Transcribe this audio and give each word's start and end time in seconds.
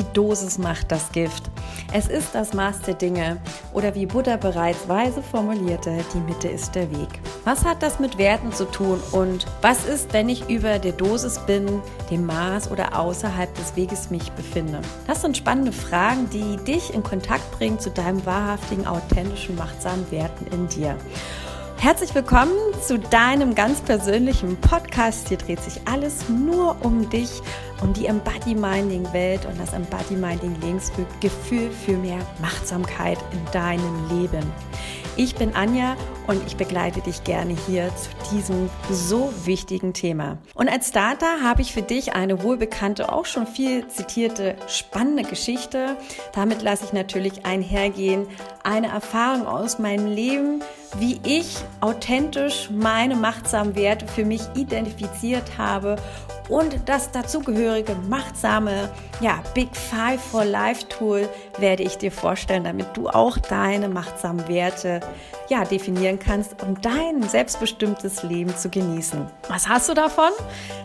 die 0.00 0.12
Dosis 0.14 0.58
macht 0.58 0.90
das 0.90 1.12
Gift. 1.12 1.50
Es 1.92 2.08
ist 2.08 2.34
das 2.34 2.54
Maß 2.54 2.80
der 2.82 2.94
Dinge 2.94 3.38
oder 3.72 3.94
wie 3.94 4.06
Buddha 4.06 4.36
bereits 4.36 4.88
weise 4.88 5.22
formulierte, 5.22 5.92
die 6.14 6.20
Mitte 6.20 6.48
ist 6.48 6.74
der 6.74 6.90
Weg. 6.90 7.08
Was 7.44 7.64
hat 7.64 7.82
das 7.82 8.00
mit 8.00 8.16
Werten 8.16 8.52
zu 8.52 8.64
tun 8.64 9.00
und 9.12 9.46
was 9.60 9.84
ist, 9.84 10.12
wenn 10.12 10.28
ich 10.28 10.48
über 10.48 10.78
der 10.78 10.92
Dosis 10.92 11.38
bin, 11.40 11.82
dem 12.10 12.24
Maß 12.26 12.70
oder 12.70 12.98
außerhalb 12.98 13.54
des 13.54 13.76
Weges 13.76 14.10
mich 14.10 14.32
befinde? 14.32 14.80
Das 15.06 15.20
sind 15.20 15.36
spannende 15.36 15.72
Fragen, 15.72 16.30
die 16.30 16.56
dich 16.64 16.94
in 16.94 17.02
Kontakt 17.02 17.50
bringen 17.52 17.78
zu 17.78 17.90
deinem 17.90 18.24
wahrhaftigen, 18.24 18.86
authentischen, 18.86 19.56
machtsamen 19.56 20.10
Werten 20.10 20.46
in 20.46 20.68
dir. 20.68 20.96
Herzlich 21.80 22.14
willkommen 22.14 22.52
zu 22.86 22.98
deinem 22.98 23.54
ganz 23.54 23.80
persönlichen 23.80 24.58
Podcast. 24.60 25.28
Hier 25.28 25.38
dreht 25.38 25.62
sich 25.62 25.80
alles 25.86 26.28
nur 26.28 26.76
um 26.84 27.08
dich, 27.08 27.30
um 27.80 27.94
die 27.94 28.04
Embody-Minding-Welt 28.04 29.46
und 29.46 29.58
das 29.58 29.72
Embody-Minding-Lebensgefühl 29.72 31.70
für 31.70 31.96
mehr 31.96 32.18
Machtsamkeit 32.42 33.16
in 33.32 33.42
deinem 33.52 34.10
Leben. 34.10 34.42
Ich 35.16 35.36
bin 35.36 35.56
Anja 35.56 35.96
und 36.26 36.46
ich 36.46 36.58
begleite 36.58 37.00
dich 37.00 37.24
gerne 37.24 37.56
hier 37.66 37.90
zu 37.96 38.10
diesem 38.30 38.68
so 38.90 39.32
wichtigen 39.46 39.94
Thema. 39.94 40.36
Und 40.52 40.68
als 40.68 40.88
Starter 40.88 41.42
habe 41.42 41.62
ich 41.62 41.72
für 41.72 41.80
dich 41.80 42.12
eine 42.12 42.42
wohlbekannte, 42.42 43.10
auch 43.10 43.24
schon 43.24 43.46
viel 43.46 43.88
zitierte, 43.88 44.54
spannende 44.68 45.22
Geschichte. 45.22 45.96
Damit 46.34 46.60
lasse 46.60 46.84
ich 46.84 46.92
natürlich 46.92 47.46
einhergehen, 47.46 48.26
eine 48.64 48.88
Erfahrung 48.88 49.46
aus 49.46 49.78
meinem 49.78 50.06
Leben, 50.06 50.62
wie 50.98 51.20
ich 51.24 51.58
authentisch 51.80 52.70
meine 52.70 53.16
machtsamen 53.16 53.74
Werte 53.76 54.06
für 54.06 54.24
mich 54.24 54.42
identifiziert 54.54 55.58
habe 55.58 55.96
und 56.50 56.80
das 56.86 57.12
dazugehörige 57.12 57.94
machtsame 58.08 58.90
ja, 59.20 59.40
Big 59.54 59.68
Five 59.76 60.20
for 60.20 60.44
Life 60.44 60.88
Tool 60.88 61.28
werde 61.58 61.84
ich 61.84 61.96
dir 61.96 62.10
vorstellen, 62.10 62.64
damit 62.64 62.96
du 62.96 63.08
auch 63.08 63.38
deine 63.38 63.88
machtsamen 63.88 64.48
Werte 64.48 65.00
ja, 65.48 65.64
definieren 65.64 66.18
kannst, 66.18 66.62
um 66.62 66.80
dein 66.80 67.22
selbstbestimmtes 67.22 68.22
Leben 68.22 68.56
zu 68.56 68.68
genießen. 68.68 69.26
Was 69.48 69.68
hast 69.68 69.88
du 69.88 69.94
davon? 69.94 70.30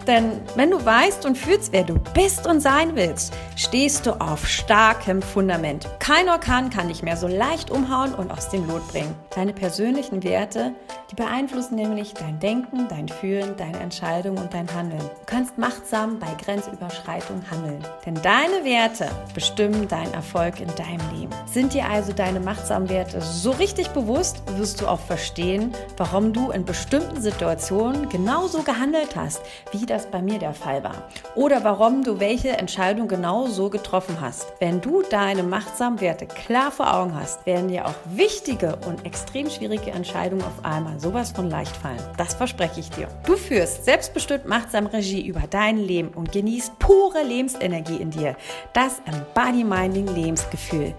Denn 0.06 0.42
wenn 0.56 0.70
du 0.70 0.84
weißt 0.84 1.26
und 1.26 1.38
fühlst, 1.38 1.72
wer 1.72 1.84
du 1.84 1.96
bist 2.14 2.46
und 2.46 2.60
sein 2.60 2.96
willst, 2.96 3.34
stehst 3.56 4.06
du 4.06 4.20
auf 4.20 4.48
starkem 4.48 5.22
Fundament. 5.22 5.88
Kein 6.00 6.30
Orkan 6.30 6.70
kann 6.70 6.90
dich 6.90 7.02
mehr 7.02 7.18
so 7.18 7.28
leicht 7.28 7.72
umhauen 7.72 8.14
und 8.14 8.32
aus 8.32 8.50
dem 8.50 8.68
Lot 8.68 8.88
bringen. 8.90 9.16
Deine 9.34 9.54
persönlichen 9.96 10.24
Werte, 10.24 10.74
die 11.10 11.16
beeinflussen 11.16 11.76
nämlich 11.76 12.14
dein 12.14 12.38
Denken, 12.40 12.88
dein 12.90 13.08
Fühlen, 13.08 13.56
deine 13.56 13.80
Entscheidungen 13.80 14.40
und 14.40 14.54
dein 14.54 14.68
Handeln. 14.74 15.00
Du 15.00 15.26
kannst 15.26 15.58
machtsam 15.58 16.20
bei 16.20 16.28
Grenzüberschreitung 16.44 17.42
handeln. 17.50 17.82
Denn 18.06 18.16
deine 18.16 18.66
Werte 18.66 19.10
bestimmen 19.34 19.88
deinen 19.88 20.14
Erfolg 20.14 20.60
in 20.60 20.68
deinem 20.76 21.18
Leben. 21.18 21.32
Sind 21.46 21.74
dir 21.74 21.90
also 21.90 22.12
deine 22.12 22.42
machtsamen 22.42 22.90
Werte 22.90 23.22
so 23.22 23.52
richtig 23.52 23.90
bewusst, 23.90 24.44
wirst 24.58 24.82
du 24.82 24.88
auch 24.88 25.00
verstehen, 25.00 25.74
warum 25.96 26.34
du 26.34 26.52
in 26.52 26.66
bestimmten 26.66 27.22
Situationen 27.22 28.10
genauso 28.10 28.64
gehandelt 28.64 29.16
hast, 29.16 29.42
wie 29.72 29.86
das 29.86 30.08
bei 30.08 30.22
mir 30.22 30.40
der 30.40 30.54
Fall 30.54 30.84
war. 30.84 31.08
Oder 31.36 31.64
warum 31.64 32.04
du 32.04 32.20
welche 32.20 32.50
Entscheidung 32.50 33.08
genau 33.08 33.48
so 33.48 33.70
getroffen 33.70 34.18
hast. 34.20 34.48
Wenn 34.60 34.82
du 34.82 35.04
deine 35.04 35.44
machtsamen 35.44 36.02
Werte 36.02 36.26
klar 36.26 36.72
vor 36.72 36.94
Augen 36.94 37.16
hast, 37.16 37.46
werden 37.46 37.70
dir 37.70 37.86
auch 37.86 37.96
wichtige 38.06 38.78
und 38.88 39.06
extrem 39.06 39.50
schwierige 39.50 39.85
Entscheidungen 39.92 40.44
auf 40.44 40.64
einmal 40.64 41.00
sowas 41.00 41.32
von 41.32 41.50
leicht 41.50 41.76
fallen. 41.76 42.02
Das 42.18 42.34
verspreche 42.34 42.80
ich 42.80 42.90
dir. 42.90 43.08
Du 43.26 43.36
führst 43.36 43.86
selbstbestimmt 43.86 44.46
machtsam 44.46 44.88
Regie 44.88 45.26
über 45.26 45.44
dein 45.50 45.78
Leben 45.78 46.10
und 46.10 46.32
genießt 46.32 46.80
pure 46.80 47.24
Lebensenergie 47.24 47.98
in 47.98 48.12
dir. 48.12 48.36
Das 48.74 49.02
Embody-Minding 49.06 50.08
Lebensgefühl. 50.08 50.94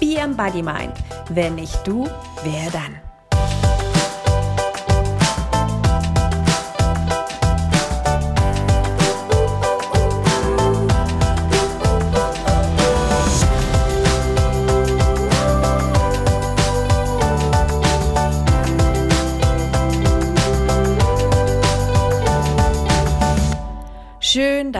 Be 0.00 0.16
Embody 0.16 0.62
Mind. 0.62 0.94
Wenn 1.30 1.54
nicht 1.54 1.86
du, 1.86 2.04
wer 2.44 2.70
dann? 2.70 3.05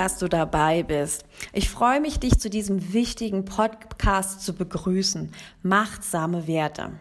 Dass 0.06 0.18
du 0.18 0.28
dabei 0.28 0.84
bist. 0.84 1.24
Ich 1.52 1.68
freue 1.68 2.00
mich, 2.00 2.20
dich 2.20 2.38
zu 2.38 2.48
diesem 2.48 2.92
wichtigen 2.92 3.44
Podcast 3.44 4.40
zu 4.40 4.54
begrüßen. 4.54 5.32
Machtsame 5.64 6.46
Werte. 6.46 6.92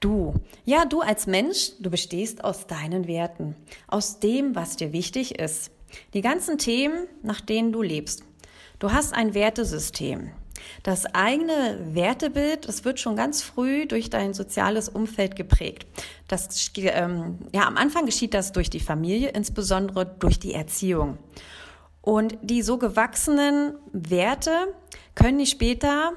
Du, 0.00 0.34
ja, 0.64 0.84
du 0.84 1.02
als 1.02 1.28
Mensch, 1.28 1.70
du 1.78 1.88
bestehst 1.88 2.42
aus 2.42 2.66
deinen 2.66 3.06
Werten, 3.06 3.54
aus 3.86 4.18
dem, 4.18 4.56
was 4.56 4.74
dir 4.74 4.92
wichtig 4.92 5.38
ist. 5.38 5.70
Die 6.14 6.20
ganzen 6.20 6.58
Themen, 6.58 7.06
nach 7.22 7.40
denen 7.40 7.70
du 7.70 7.80
lebst. 7.80 8.24
Du 8.80 8.90
hast 8.90 9.14
ein 9.14 9.34
Wertesystem. 9.34 10.32
Das 10.82 11.06
eigene 11.14 11.78
Wertebild, 11.92 12.66
das 12.66 12.84
wird 12.84 12.98
schon 12.98 13.14
ganz 13.14 13.40
früh 13.40 13.86
durch 13.86 14.10
dein 14.10 14.34
soziales 14.34 14.88
Umfeld 14.88 15.36
geprägt. 15.36 15.86
Das, 16.26 16.72
ähm, 16.74 17.38
ja, 17.54 17.68
am 17.68 17.76
Anfang 17.76 18.04
geschieht 18.04 18.34
das 18.34 18.50
durch 18.50 18.68
die 18.68 18.80
Familie, 18.80 19.28
insbesondere 19.28 20.06
durch 20.06 20.40
die 20.40 20.54
Erziehung. 20.54 21.18
Und 22.02 22.36
die 22.42 22.62
so 22.62 22.78
gewachsenen 22.78 23.74
Werte 23.92 24.74
können 25.14 25.38
die 25.38 25.46
später 25.46 26.12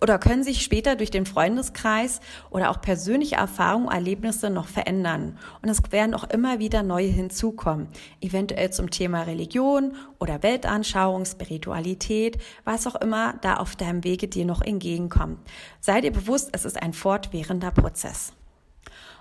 oder 0.00 0.18
können 0.18 0.42
sich 0.42 0.62
später 0.62 0.96
durch 0.96 1.10
den 1.10 1.26
Freundeskreis 1.26 2.20
oder 2.48 2.70
auch 2.70 2.80
persönliche 2.80 3.36
Erfahrungen, 3.36 3.88
Erlebnisse 3.88 4.50
noch 4.50 4.66
verändern. 4.66 5.38
Und 5.62 5.68
es 5.68 5.80
werden 5.90 6.14
auch 6.14 6.24
immer 6.24 6.58
wieder 6.58 6.82
neue 6.82 7.08
hinzukommen. 7.08 7.88
Eventuell 8.20 8.70
zum 8.70 8.90
Thema 8.90 9.22
Religion 9.22 9.94
oder 10.18 10.42
Weltanschauung, 10.42 11.24
Spiritualität, 11.26 12.38
was 12.64 12.86
auch 12.86 12.94
immer 12.96 13.34
da 13.42 13.56
auf 13.56 13.76
deinem 13.76 14.04
Wege 14.04 14.28
dir 14.28 14.46
noch 14.46 14.62
entgegenkommt. 14.62 15.38
Sei 15.80 16.00
dir 16.00 16.12
bewusst, 16.12 16.50
es 16.52 16.64
ist 16.64 16.80
ein 16.80 16.94
fortwährender 16.94 17.70
Prozess. 17.70 18.32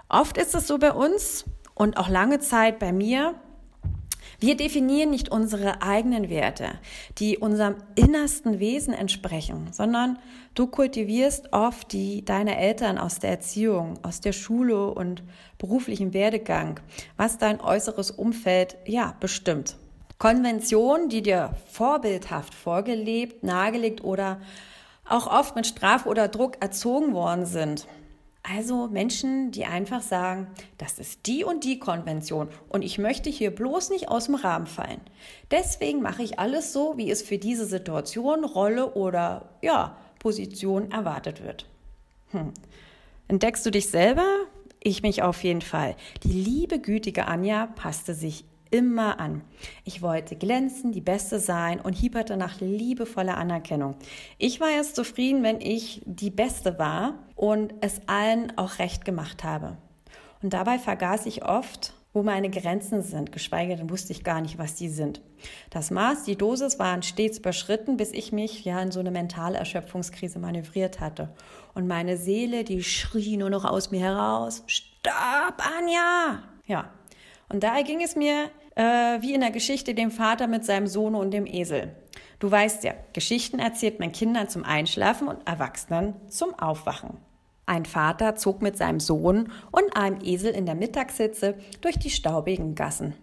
Oft 0.07 0.37
ist 0.37 0.55
es 0.55 0.67
so 0.67 0.77
bei 0.77 0.93
uns 0.93 1.45
und 1.75 1.97
auch 1.97 2.09
lange 2.09 2.39
Zeit 2.39 2.79
bei 2.79 2.91
mir, 2.93 3.35
wir 4.39 4.55
definieren 4.55 5.09
nicht 5.09 5.29
unsere 5.29 5.81
eigenen 5.81 6.29
Werte, 6.29 6.71
die 7.17 7.37
unserem 7.37 7.75
innersten 7.95 8.59
Wesen 8.59 8.93
entsprechen, 8.93 9.67
sondern 9.71 10.17
du 10.55 10.67
kultivierst 10.67 11.51
oft 11.51 11.91
die 11.91 12.23
deiner 12.23 12.57
Eltern 12.57 12.97
aus 12.97 13.19
der 13.19 13.31
Erziehung, 13.31 13.99
aus 14.01 14.21
der 14.21 14.33
Schule 14.33 14.91
und 14.91 15.23
beruflichen 15.57 16.13
Werdegang, 16.13 16.79
was 17.17 17.37
dein 17.37 17.59
äußeres 17.59 18.11
Umfeld 18.11 18.77
ja 18.85 19.15
bestimmt. 19.19 19.75
Konventionen, 20.17 21.09
die 21.09 21.21
dir 21.21 21.55
vorbildhaft 21.71 22.53
vorgelebt, 22.53 23.43
nahegelegt 23.43 24.03
oder 24.03 24.39
auch 25.07 25.27
oft 25.27 25.55
mit 25.55 25.65
Strafe 25.65 26.07
oder 26.07 26.27
Druck 26.27 26.57
erzogen 26.61 27.13
worden 27.13 27.45
sind. 27.45 27.87
Also 28.51 28.87
Menschen, 28.87 29.51
die 29.51 29.65
einfach 29.65 30.01
sagen, 30.01 30.47
das 30.79 30.97
ist 30.97 31.27
die 31.27 31.43
und 31.43 31.63
die 31.63 31.77
Konvention 31.77 32.49
und 32.67 32.81
ich 32.81 32.97
möchte 32.97 33.29
hier 33.29 33.53
bloß 33.53 33.91
nicht 33.91 34.09
aus 34.09 34.25
dem 34.25 34.33
Rahmen 34.33 34.65
fallen. 34.65 35.01
Deswegen 35.51 36.01
mache 36.01 36.23
ich 36.23 36.39
alles 36.39 36.73
so, 36.73 36.97
wie 36.97 37.11
es 37.11 37.21
für 37.21 37.37
diese 37.37 37.65
Situation, 37.65 38.43
Rolle 38.43 38.93
oder 38.93 39.49
ja, 39.61 39.97
Position 40.17 40.89
erwartet 40.89 41.43
wird. 41.43 41.67
Hm. 42.31 42.51
Entdeckst 43.27 43.63
du 43.67 43.69
dich 43.69 43.89
selber? 43.89 44.25
Ich 44.81 45.03
mich 45.03 45.21
auf 45.21 45.43
jeden 45.43 45.61
Fall. 45.61 45.95
Die 46.23 46.31
liebe, 46.31 46.79
gütige 46.79 47.27
Anja 47.27 47.67
passte 47.67 48.15
sich 48.15 48.45
immer 48.71 49.19
an. 49.19 49.41
Ich 49.83 50.01
wollte 50.01 50.35
glänzen, 50.35 50.91
die 50.91 51.01
Beste 51.01 51.39
sein 51.39 51.79
und 51.79 51.93
hieperte 51.93 52.37
nach 52.37 52.59
liebevoller 52.59 53.37
Anerkennung. 53.37 53.95
Ich 54.37 54.59
war 54.59 54.69
erst 54.69 54.95
zufrieden, 54.95 55.43
wenn 55.43 55.61
ich 55.61 56.01
die 56.05 56.29
Beste 56.29 56.79
war 56.79 57.15
und 57.35 57.73
es 57.81 58.01
allen 58.07 58.57
auch 58.57 58.79
recht 58.79 59.05
gemacht 59.05 59.43
habe. 59.43 59.77
Und 60.41 60.53
dabei 60.53 60.79
vergaß 60.79 61.25
ich 61.25 61.43
oft, 61.43 61.93
wo 62.13 62.23
meine 62.23 62.49
Grenzen 62.49 63.03
sind, 63.03 63.31
geschweige 63.31 63.75
denn 63.75 63.89
wusste 63.89 64.13
ich 64.13 64.23
gar 64.23 64.41
nicht, 64.41 64.57
was 64.57 64.75
die 64.75 64.89
sind. 64.89 65.21
Das 65.69 65.91
Maß, 65.91 66.23
die 66.23 66.35
Dosis 66.35 66.79
waren 66.79 67.03
stets 67.03 67.37
überschritten, 67.37 67.97
bis 67.97 68.13
ich 68.13 68.31
mich 68.31 68.65
ja 68.65 68.81
in 68.81 68.91
so 68.91 68.99
eine 68.99 69.11
mentale 69.11 69.57
Erschöpfungskrise 69.57 70.39
manövriert 70.39 70.99
hatte. 70.99 71.29
Und 71.75 71.87
meine 71.87 72.17
Seele, 72.17 72.63
die 72.63 72.83
schrie 72.83 73.37
nur 73.37 73.51
noch 73.51 73.63
aus 73.63 73.91
mir 73.91 74.01
heraus, 74.01 74.63
Stopp, 74.65 75.61
Anja! 75.77 76.43
Ja, 76.65 76.89
und 77.49 77.63
daher 77.63 77.83
ging 77.83 78.01
es 78.01 78.15
mir 78.15 78.49
äh, 78.79 79.21
wie 79.21 79.33
in 79.33 79.41
der 79.41 79.51
Geschichte 79.51 79.93
dem 79.93 80.09
Vater 80.09 80.47
mit 80.47 80.63
seinem 80.63 80.87
Sohn 80.87 81.13
und 81.13 81.31
dem 81.31 81.45
Esel. 81.45 81.93
Du 82.39 82.49
weißt 82.49 82.85
ja, 82.85 82.93
Geschichten 83.11 83.59
erzählt 83.59 83.99
man 83.99 84.13
Kindern 84.13 84.47
zum 84.47 84.63
Einschlafen 84.63 85.27
und 85.27 85.45
Erwachsenen 85.45 86.15
zum 86.29 86.57
Aufwachen. 86.57 87.17
Ein 87.65 87.83
Vater 87.83 88.37
zog 88.37 88.61
mit 88.61 88.77
seinem 88.77 89.01
Sohn 89.01 89.51
und 89.71 89.97
einem 89.97 90.21
Esel 90.23 90.53
in 90.53 90.65
der 90.65 90.75
Mittagshitze 90.75 91.55
durch 91.81 91.99
die 91.99 92.09
staubigen 92.09 92.73
Gassen. 92.73 93.15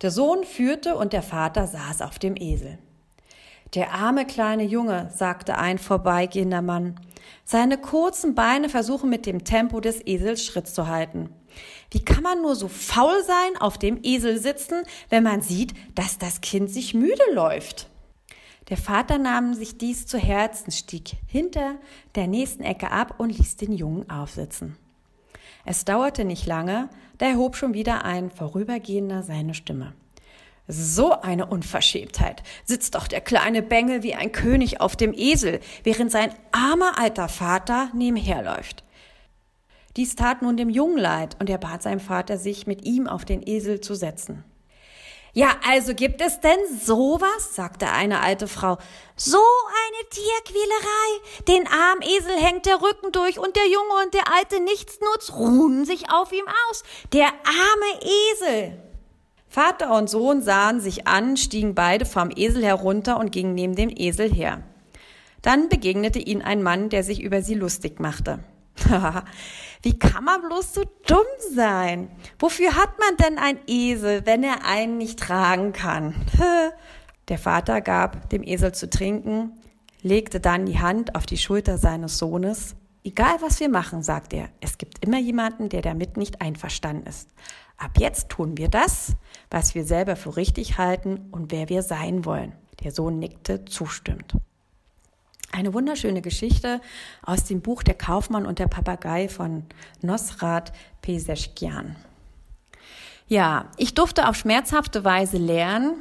Der 0.00 0.10
Sohn 0.10 0.44
führte 0.44 0.96
und 0.96 1.12
der 1.12 1.22
Vater 1.22 1.66
saß 1.66 2.00
auf 2.00 2.18
dem 2.18 2.34
Esel. 2.34 2.78
Der 3.74 3.92
arme 3.92 4.24
kleine 4.24 4.64
Junge, 4.64 5.10
sagte 5.14 5.58
ein 5.58 5.76
vorbeigehender 5.76 6.62
Mann. 6.62 6.98
Seine 7.44 7.76
kurzen 7.76 8.34
Beine 8.34 8.70
versuchen 8.70 9.10
mit 9.10 9.26
dem 9.26 9.44
Tempo 9.44 9.80
des 9.80 10.04
Esels 10.06 10.44
Schritt 10.44 10.68
zu 10.68 10.88
halten. 10.88 11.28
Wie 11.90 12.04
kann 12.04 12.22
man 12.22 12.40
nur 12.40 12.56
so 12.56 12.68
faul 12.68 13.22
sein, 13.24 13.60
auf 13.60 13.78
dem 13.78 14.00
Esel 14.02 14.38
sitzen, 14.38 14.82
wenn 15.10 15.22
man 15.22 15.42
sieht, 15.42 15.74
dass 15.94 16.18
das 16.18 16.40
Kind 16.40 16.70
sich 16.70 16.94
müde 16.94 17.22
läuft? 17.32 17.88
Der 18.68 18.76
Vater 18.76 19.18
nahm 19.18 19.54
sich 19.54 19.76
dies 19.76 20.06
zu 20.06 20.18
Herzen, 20.18 20.70
stieg 20.70 21.16
hinter 21.26 21.76
der 22.14 22.26
nächsten 22.26 22.62
Ecke 22.62 22.90
ab 22.90 23.16
und 23.18 23.36
ließ 23.36 23.56
den 23.56 23.72
Jungen 23.72 24.08
aufsitzen. 24.08 24.76
Es 25.64 25.84
dauerte 25.84 26.24
nicht 26.24 26.46
lange, 26.46 26.88
da 27.18 27.26
erhob 27.26 27.56
schon 27.56 27.74
wieder 27.74 28.04
ein 28.04 28.30
Vorübergehender 28.30 29.22
seine 29.22 29.54
Stimme. 29.54 29.92
So 30.68 31.12
eine 31.12 31.46
Unverschämtheit. 31.46 32.42
Sitzt 32.64 32.94
doch 32.94 33.08
der 33.08 33.20
kleine 33.20 33.62
Bengel 33.62 34.02
wie 34.02 34.14
ein 34.14 34.32
König 34.32 34.80
auf 34.80 34.96
dem 34.96 35.12
Esel, 35.12 35.60
während 35.82 36.10
sein 36.10 36.32
armer 36.52 36.98
alter 36.98 37.28
Vater 37.28 37.90
nebenher 37.94 38.42
läuft. 38.42 38.84
Dies 39.96 40.16
tat 40.16 40.42
nun 40.42 40.56
dem 40.56 40.70
Jungen 40.70 40.98
leid, 40.98 41.36
und 41.38 41.50
er 41.50 41.58
bat 41.58 41.82
seinem 41.82 42.00
Vater, 42.00 42.38
sich 42.38 42.66
mit 42.66 42.84
ihm 42.84 43.06
auf 43.06 43.24
den 43.24 43.46
Esel 43.46 43.80
zu 43.80 43.94
setzen. 43.94 44.44
Ja, 45.34 45.56
also 45.66 45.94
gibt 45.94 46.20
es 46.20 46.40
denn 46.40 46.58
sowas? 46.78 47.54
sagte 47.54 47.88
eine 47.88 48.20
alte 48.20 48.46
Frau. 48.48 48.76
So 49.16 49.38
eine 49.38 50.08
Tierquälerei. 50.10 51.46
Den 51.48 51.66
armen 51.68 52.02
Esel 52.02 52.36
hängt 52.36 52.66
der 52.66 52.82
Rücken 52.82 53.12
durch 53.12 53.38
und 53.38 53.56
der 53.56 53.66
Junge 53.66 54.04
und 54.04 54.12
der 54.12 54.30
alte 54.34 54.62
Nichtsnutz 54.62 55.32
ruhen 55.32 55.86
sich 55.86 56.10
auf 56.10 56.32
ihm 56.32 56.44
aus. 56.68 56.82
Der 57.14 57.28
arme 57.28 58.02
Esel. 58.02 58.78
Vater 59.48 59.94
und 59.96 60.10
Sohn 60.10 60.42
sahen 60.42 60.80
sich 60.80 61.06
an, 61.06 61.38
stiegen 61.38 61.74
beide 61.74 62.04
vom 62.04 62.30
Esel 62.34 62.64
herunter 62.64 63.18
und 63.18 63.32
gingen 63.32 63.54
neben 63.54 63.74
dem 63.74 63.90
Esel 63.90 64.32
her. 64.32 64.62
Dann 65.40 65.70
begegnete 65.70 66.18
ihnen 66.18 66.42
ein 66.42 66.62
Mann, 66.62 66.90
der 66.90 67.04
sich 67.04 67.22
über 67.22 67.42
sie 67.42 67.54
lustig 67.54 68.00
machte. 68.00 68.44
Wie 69.82 69.98
kann 69.98 70.24
man 70.24 70.40
bloß 70.42 70.74
so 70.74 70.84
dumm 71.06 71.26
sein? 71.54 72.08
Wofür 72.38 72.76
hat 72.76 72.98
man 73.00 73.16
denn 73.16 73.38
ein 73.38 73.58
Esel, 73.66 74.24
wenn 74.24 74.44
er 74.44 74.64
einen 74.64 74.96
nicht 74.96 75.18
tragen 75.18 75.72
kann? 75.72 76.14
Der 77.28 77.38
Vater 77.38 77.80
gab 77.80 78.30
dem 78.30 78.44
Esel 78.44 78.72
zu 78.72 78.88
trinken, 78.88 79.58
legte 80.02 80.38
dann 80.38 80.66
die 80.66 80.78
Hand 80.78 81.16
auf 81.16 81.26
die 81.26 81.38
Schulter 81.38 81.78
seines 81.78 82.18
Sohnes. 82.18 82.76
Egal 83.04 83.36
was 83.40 83.58
wir 83.58 83.68
machen, 83.68 84.04
sagt 84.04 84.32
er, 84.32 84.48
es 84.60 84.78
gibt 84.78 85.04
immer 85.04 85.18
jemanden, 85.18 85.68
der 85.68 85.82
damit 85.82 86.16
nicht 86.16 86.40
einverstanden 86.40 87.08
ist. 87.08 87.30
Ab 87.76 87.92
jetzt 87.98 88.28
tun 88.28 88.56
wir 88.58 88.68
das, 88.68 89.16
was 89.50 89.74
wir 89.74 89.84
selber 89.84 90.14
für 90.14 90.36
richtig 90.36 90.78
halten 90.78 91.28
und 91.32 91.50
wer 91.50 91.68
wir 91.68 91.82
sein 91.82 92.24
wollen. 92.24 92.52
Der 92.84 92.92
Sohn 92.92 93.18
nickte 93.18 93.64
zustimmend. 93.64 94.34
Eine 95.54 95.74
wunderschöne 95.74 96.22
Geschichte 96.22 96.80
aus 97.22 97.44
dem 97.44 97.60
Buch 97.60 97.82
Der 97.82 97.94
Kaufmann 97.94 98.46
und 98.46 98.58
der 98.58 98.68
Papagei 98.68 99.28
von 99.28 99.64
Nosrat 100.00 100.72
Peseschkian. 101.02 101.94
Ja, 103.28 103.66
ich 103.76 103.94
durfte 103.94 104.28
auf 104.28 104.36
schmerzhafte 104.36 105.04
Weise 105.04 105.36
lernen, 105.36 105.96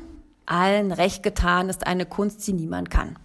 allen 0.45 0.94
recht 0.94 1.21
getan 1.21 1.68
ist 1.68 1.86
eine 1.86 2.06
Kunst, 2.06 2.48
die 2.48 2.53
niemand 2.53 2.89
kann. 2.89 3.19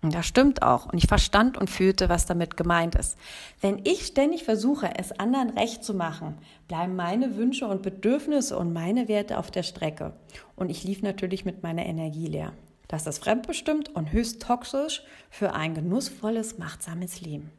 Und 0.00 0.14
das 0.14 0.26
stimmt 0.26 0.62
auch. 0.62 0.86
Und 0.86 0.96
ich 0.96 1.06
verstand 1.06 1.58
und 1.58 1.68
fühlte, 1.68 2.08
was 2.08 2.24
damit 2.24 2.56
gemeint 2.56 2.94
ist. 2.94 3.18
Wenn 3.60 3.80
ich 3.84 4.06
ständig 4.06 4.44
versuche, 4.44 4.90
es 4.96 5.12
anderen 5.12 5.50
recht 5.50 5.84
zu 5.84 5.92
machen, 5.92 6.38
bleiben 6.66 6.96
meine 6.96 7.36
Wünsche 7.36 7.66
und 7.66 7.82
Bedürfnisse 7.82 8.56
und 8.56 8.72
meine 8.72 9.08
Werte 9.08 9.38
auf 9.38 9.50
der 9.50 9.64
Strecke. 9.64 10.14
Und 10.56 10.70
ich 10.70 10.82
lief 10.84 11.02
natürlich 11.02 11.44
mit 11.44 11.62
meiner 11.62 11.84
Energie 11.84 12.26
leer. 12.26 12.52
Das 12.88 13.06
ist 13.06 13.22
fremdbestimmt 13.22 13.94
und 13.94 14.12
höchst 14.12 14.42
toxisch 14.42 15.02
für 15.30 15.52
ein 15.52 15.74
genussvolles, 15.74 16.58
machtsames 16.58 17.20
Leben. 17.20 17.52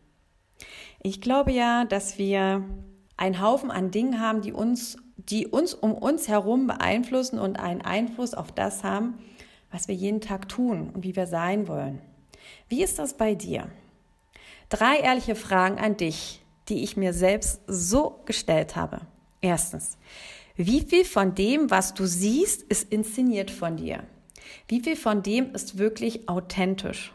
Ich 1.01 1.21
glaube 1.21 1.51
ja, 1.51 1.85
dass 1.85 2.17
wir 2.17 2.65
einen 3.15 3.41
Haufen 3.41 3.69
an 3.69 3.91
Dingen 3.91 4.19
haben, 4.19 4.41
die 4.41 4.51
uns, 4.51 4.97
die 5.17 5.47
uns 5.47 5.73
um 5.73 5.93
uns 5.93 6.27
herum 6.27 6.67
beeinflussen 6.67 7.37
und 7.37 7.59
einen 7.59 7.81
Einfluss 7.81 8.33
auf 8.33 8.51
das 8.51 8.83
haben, 8.83 9.19
was 9.71 9.87
wir 9.87 9.95
jeden 9.95 10.19
Tag 10.19 10.49
tun 10.49 10.89
und 10.89 11.03
wie 11.03 11.15
wir 11.15 11.27
sein 11.27 11.67
wollen. 11.67 12.01
Wie 12.67 12.83
ist 12.83 12.97
das 12.97 13.13
bei 13.13 13.35
dir? 13.35 13.69
Drei 14.69 14.97
ehrliche 14.97 15.35
Fragen 15.35 15.77
an 15.77 15.95
dich, 15.95 16.41
die 16.69 16.83
ich 16.83 16.97
mir 16.97 17.13
selbst 17.13 17.61
so 17.67 18.21
gestellt 18.25 18.75
habe. 18.75 19.01
Erstens, 19.41 19.97
wie 20.55 20.81
viel 20.81 21.05
von 21.05 21.35
dem, 21.35 21.69
was 21.69 21.93
du 21.93 22.05
siehst, 22.05 22.63
ist 22.63 22.91
inszeniert 22.91 23.51
von 23.51 23.77
dir? 23.77 24.03
Wie 24.67 24.81
viel 24.81 24.95
von 24.95 25.23
dem 25.23 25.53
ist 25.53 25.77
wirklich 25.77 26.27
authentisch? 26.29 27.13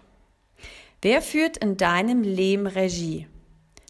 Wer 1.03 1.23
führt 1.23 1.57
in 1.59 1.77
deinem 1.77 2.23
Leben 2.23 2.67
Regie? 2.67 3.27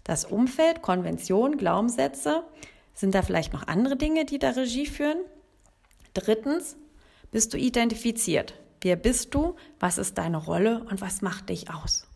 Das 0.03 0.25
Umfeld, 0.25 0.83
Konvention, 0.83 1.57
Glaubenssätze? 1.57 2.45
Sind 2.93 3.15
da 3.15 3.23
vielleicht 3.23 3.53
noch 3.53 3.67
andere 3.67 3.97
Dinge, 3.97 4.25
die 4.25 4.39
da 4.39 4.51
Regie 4.51 4.87
führen? 4.87 5.19
Drittens, 6.13 6.77
bist 7.31 7.55
du 7.55 7.59
identifiziert? 7.59 8.55
Wer 8.81 8.97
bist 8.97 9.35
du? 9.35 9.57
Was 9.81 9.99
ist 9.99 10.19
deine 10.19 10.37
Rolle 10.37 10.85
und 10.91 11.01
was 11.01 11.23
macht 11.23 11.49
dich 11.49 11.71
aus? 11.71 12.07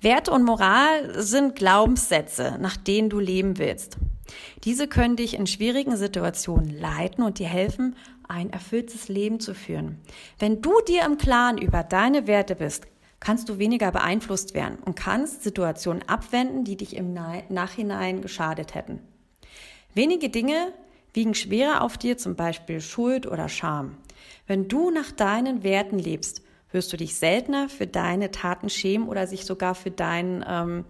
Werte 0.00 0.30
und 0.30 0.44
Moral 0.44 1.20
sind 1.22 1.56
Glaubenssätze, 1.56 2.56
nach 2.60 2.76
denen 2.76 3.10
du 3.10 3.18
leben 3.18 3.58
willst. 3.58 3.98
Diese 4.64 4.88
können 4.88 5.16
dich 5.16 5.34
in 5.34 5.46
schwierigen 5.46 5.96
Situationen 5.96 6.70
leiten 6.70 7.24
und 7.24 7.38
dir 7.38 7.48
helfen, 7.48 7.96
ein 8.30 8.52
erfülltes 8.52 9.08
Leben 9.08 9.40
zu 9.40 9.54
führen. 9.54 9.98
Wenn 10.38 10.62
du 10.62 10.72
dir 10.86 11.04
im 11.04 11.18
Klaren 11.18 11.58
über 11.58 11.82
deine 11.82 12.26
Werte 12.26 12.54
bist, 12.54 12.86
kannst 13.18 13.48
du 13.48 13.58
weniger 13.58 13.92
beeinflusst 13.92 14.54
werden 14.54 14.78
und 14.84 14.96
kannst 14.96 15.42
Situationen 15.42 16.08
abwenden, 16.08 16.64
die 16.64 16.76
dich 16.76 16.96
im 16.96 17.12
Nachhinein 17.12 18.22
geschadet 18.22 18.74
hätten. 18.74 19.00
Wenige 19.94 20.30
Dinge 20.30 20.72
wiegen 21.12 21.34
schwerer 21.34 21.82
auf 21.82 21.98
dir, 21.98 22.16
zum 22.16 22.36
Beispiel 22.36 22.80
Schuld 22.80 23.26
oder 23.26 23.48
Scham. 23.48 23.98
Wenn 24.46 24.68
du 24.68 24.90
nach 24.90 25.10
deinen 25.10 25.62
Werten 25.62 25.98
lebst, 25.98 26.42
wirst 26.72 26.92
du 26.92 26.96
dich 26.96 27.16
seltener 27.16 27.68
für 27.68 27.86
deine 27.86 28.30
Taten 28.30 28.70
schämen 28.70 29.08
oder 29.08 29.26
sich 29.26 29.44
sogar 29.44 29.74
für 29.74 29.90
dein 29.90 30.44
ähm, 30.48 30.84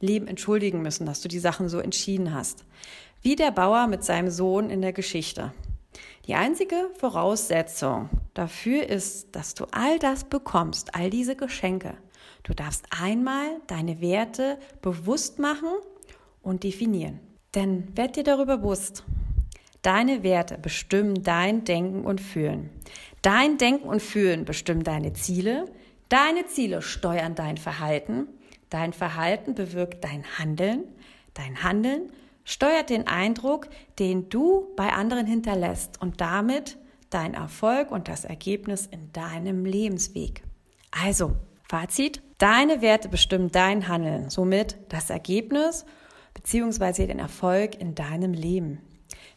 Leben 0.00 0.28
entschuldigen 0.28 0.80
müssen, 0.80 1.06
dass 1.06 1.20
du 1.20 1.28
die 1.28 1.38
Sachen 1.40 1.68
so 1.68 1.80
entschieden 1.80 2.32
hast. 2.32 2.64
Wie 3.22 3.36
der 3.36 3.50
Bauer 3.50 3.88
mit 3.88 4.04
seinem 4.04 4.30
Sohn 4.30 4.70
in 4.70 4.80
der 4.80 4.92
Geschichte. 4.92 5.52
Die 6.26 6.34
einzige 6.34 6.90
Voraussetzung 6.98 8.08
dafür 8.32 8.88
ist, 8.88 9.34
dass 9.36 9.54
du 9.54 9.66
all 9.72 9.98
das 9.98 10.24
bekommst, 10.24 10.94
all 10.94 11.10
diese 11.10 11.36
Geschenke. 11.36 11.94
Du 12.42 12.54
darfst 12.54 12.86
einmal 12.90 13.60
deine 13.66 14.00
Werte 14.00 14.58
bewusst 14.82 15.38
machen 15.38 15.68
und 16.42 16.62
definieren. 16.62 17.20
Denn 17.54 17.96
werd 17.96 18.16
dir 18.16 18.24
darüber 18.24 18.58
bewusst, 18.58 19.04
deine 19.82 20.22
Werte 20.22 20.58
bestimmen 20.58 21.22
dein 21.22 21.64
Denken 21.64 22.04
und 22.04 22.20
Fühlen. 22.20 22.70
Dein 23.22 23.58
Denken 23.58 23.88
und 23.88 24.02
Fühlen 24.02 24.44
bestimmen 24.44 24.82
deine 24.82 25.12
Ziele, 25.12 25.66
deine 26.08 26.46
Ziele 26.46 26.82
steuern 26.82 27.34
dein 27.34 27.56
Verhalten, 27.56 28.28
dein 28.70 28.92
Verhalten 28.92 29.54
bewirkt 29.54 30.04
dein 30.04 30.24
Handeln, 30.38 30.84
dein 31.34 31.62
Handeln 31.62 32.10
steuert 32.44 32.90
den 32.90 33.06
Eindruck, 33.06 33.68
den 33.98 34.28
du 34.28 34.72
bei 34.76 34.92
anderen 34.92 35.26
hinterlässt 35.26 36.00
und 36.00 36.20
damit 36.20 36.78
dein 37.10 37.34
Erfolg 37.34 37.90
und 37.90 38.08
das 38.08 38.24
Ergebnis 38.24 38.86
in 38.86 39.12
deinem 39.12 39.64
Lebensweg. 39.64 40.42
Also, 40.90 41.36
Fazit, 41.68 42.22
deine 42.38 42.82
Werte 42.82 43.08
bestimmen 43.08 43.50
dein 43.50 43.88
Handeln, 43.88 44.30
somit 44.30 44.76
das 44.88 45.10
Ergebnis 45.10 45.86
bzw. 46.34 47.06
den 47.06 47.18
Erfolg 47.18 47.80
in 47.80 47.94
deinem 47.94 48.32
Leben. 48.32 48.80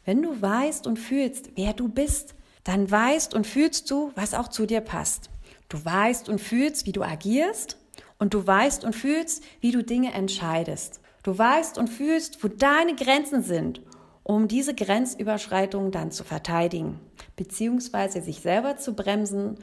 Wenn 0.05 0.21
du 0.21 0.41
weißt 0.41 0.87
und 0.87 0.97
fühlst, 0.97 1.51
wer 1.55 1.73
du 1.73 1.87
bist, 1.89 2.35
dann 2.63 2.89
weißt 2.89 3.33
und 3.33 3.47
fühlst 3.47 3.89
du, 3.91 4.11
was 4.15 4.33
auch 4.33 4.49
zu 4.49 4.65
dir 4.65 4.81
passt. 4.81 5.29
Du 5.69 5.83
weißt 5.83 6.29
und 6.29 6.39
fühlst, 6.39 6.85
wie 6.85 6.91
du 6.91 7.03
agierst 7.03 7.77
und 8.19 8.33
du 8.33 8.45
weißt 8.45 8.83
und 8.83 8.95
fühlst, 8.95 9.43
wie 9.61 9.71
du 9.71 9.83
Dinge 9.83 10.13
entscheidest. 10.13 11.01
Du 11.27 11.37
weißt 11.37 11.77
und 11.77 11.89
fühlst, 11.89 12.41
wo 12.41 12.47
deine 12.47 12.95
Grenzen 12.95 13.43
sind, 13.43 13.81
um 14.23 14.47
diese 14.47 14.73
Grenzüberschreitungen 14.73 15.91
dann 15.91 16.09
zu 16.09 16.23
verteidigen, 16.23 17.01
beziehungsweise 17.35 18.21
sich 18.21 18.39
selber 18.39 18.77
zu 18.77 18.93
bremsen 18.93 19.57